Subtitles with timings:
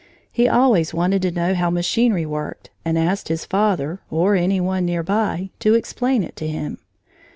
[0.31, 4.83] He always wanted to know how machinery worked and asked his father, or any one
[4.83, 6.79] near by, to explain it to him.